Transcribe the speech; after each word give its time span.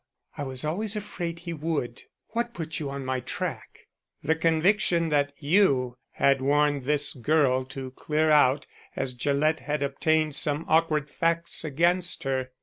"I 0.35 0.41
was 0.45 0.65
always 0.65 0.95
afraid 0.95 1.37
he 1.37 1.53
would. 1.53 2.05
What 2.29 2.55
put 2.55 2.79
you 2.79 2.89
on 2.89 3.05
my 3.05 3.19
track?" 3.19 3.85
"The 4.23 4.33
conviction 4.35 5.09
that 5.09 5.31
you 5.37 5.95
had 6.13 6.41
warned 6.41 6.85
this 6.85 7.13
girl 7.13 7.65
to 7.65 7.91
clear 7.91 8.31
out 8.31 8.65
as 8.95 9.13
Gillett 9.13 9.59
had 9.59 9.83
obtained 9.83 10.35
some 10.35 10.65
awkward 10.67 11.07
facts 11.07 11.63
against 11.63 12.23
her. 12.23 12.49